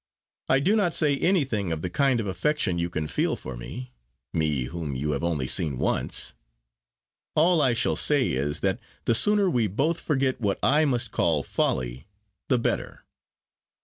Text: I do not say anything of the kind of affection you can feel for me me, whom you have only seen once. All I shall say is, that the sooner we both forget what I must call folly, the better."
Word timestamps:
I 0.49 0.59
do 0.59 0.75
not 0.75 0.95
say 0.95 1.15
anything 1.19 1.71
of 1.71 1.81
the 1.83 1.89
kind 1.91 2.19
of 2.19 2.25
affection 2.25 2.79
you 2.79 2.89
can 2.89 3.05
feel 3.07 3.35
for 3.35 3.55
me 3.55 3.93
me, 4.33 4.63
whom 4.63 4.95
you 4.95 5.11
have 5.11 5.23
only 5.23 5.45
seen 5.45 5.77
once. 5.77 6.33
All 7.35 7.61
I 7.61 7.73
shall 7.73 7.95
say 7.95 8.29
is, 8.29 8.61
that 8.61 8.79
the 9.05 9.13
sooner 9.13 9.47
we 9.47 9.67
both 9.67 9.99
forget 10.01 10.41
what 10.41 10.57
I 10.63 10.85
must 10.85 11.11
call 11.11 11.43
folly, 11.43 12.07
the 12.49 12.57
better." 12.57 13.03